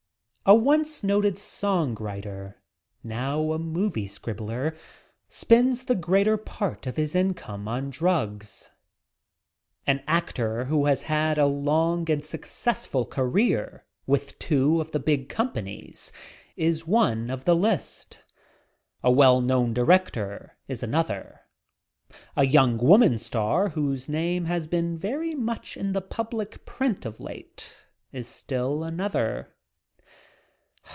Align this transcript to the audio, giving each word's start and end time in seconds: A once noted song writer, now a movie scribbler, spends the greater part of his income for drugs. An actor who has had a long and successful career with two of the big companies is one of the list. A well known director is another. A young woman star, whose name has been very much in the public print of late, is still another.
A 0.43 0.55
once 0.55 1.01
noted 1.03 1.37
song 1.37 1.95
writer, 1.97 2.61
now 3.03 3.53
a 3.53 3.59
movie 3.59 4.07
scribbler, 4.07 4.75
spends 5.29 5.85
the 5.85 5.93
greater 5.95 6.35
part 6.35 6.87
of 6.87 6.97
his 6.97 7.13
income 7.15 7.63
for 7.65 7.79
drugs. 7.89 8.69
An 9.87 10.03
actor 10.07 10.65
who 10.65 10.87
has 10.87 11.03
had 11.03 11.37
a 11.37 11.45
long 11.45 12.09
and 12.11 12.25
successful 12.25 13.05
career 13.05 13.85
with 14.07 14.37
two 14.39 14.81
of 14.81 14.91
the 14.91 14.99
big 14.99 15.29
companies 15.29 16.11
is 16.57 16.87
one 16.87 17.29
of 17.29 17.45
the 17.45 17.55
list. 17.55 18.19
A 19.03 19.11
well 19.11 19.39
known 19.39 19.73
director 19.73 20.57
is 20.67 20.81
another. 20.83 21.41
A 22.35 22.45
young 22.47 22.77
woman 22.79 23.19
star, 23.19 23.69
whose 23.69 24.09
name 24.09 24.45
has 24.45 24.65
been 24.67 24.97
very 24.97 25.33
much 25.35 25.77
in 25.77 25.93
the 25.93 26.01
public 26.01 26.65
print 26.65 27.05
of 27.05 27.21
late, 27.21 27.77
is 28.11 28.27
still 28.27 28.83
another. 28.83 29.53